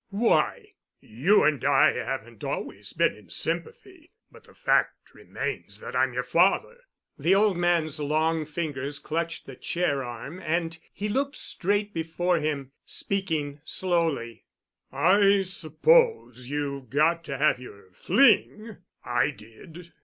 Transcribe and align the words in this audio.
"Why? 0.09 0.73
You 0.99 1.43
and 1.43 1.63
I 1.63 1.93
haven't 1.93 2.43
always 2.43 2.91
been 2.91 3.13
in 3.15 3.29
sympathy, 3.29 4.11
but 4.31 4.45
the 4.45 4.55
fact 4.55 5.13
remains 5.13 5.79
that 5.79 5.95
I'm 5.95 6.11
your 6.15 6.23
father." 6.23 6.85
The 7.19 7.35
old 7.35 7.55
man's 7.55 7.99
long 7.99 8.45
fingers 8.47 8.97
clutched 8.97 9.45
the 9.45 9.55
chair 9.55 10.03
arm, 10.03 10.39
and 10.39 10.75
he 10.91 11.07
looked 11.07 11.35
straight 11.35 11.93
before 11.93 12.39
him, 12.39 12.71
speaking 12.83 13.61
slowly. 13.63 14.45
"I 14.91 15.43
suppose 15.43 16.49
you've 16.49 16.89
got 16.89 17.23
to 17.25 17.37
have 17.37 17.59
your 17.59 17.91
fling. 17.91 18.77
I 19.05 19.29
did. 19.29 19.93